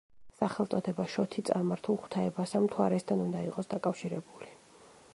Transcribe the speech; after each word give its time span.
სახელწოდება 0.37 1.05
„შოთი“ 1.15 1.43
წარმართულ 1.51 2.01
ღვთაებასთან, 2.05 2.65
მთვარესთან 2.67 3.25
უნდა 3.29 3.47
იყოს 3.51 3.71
დაკავშირებული. 3.75 4.53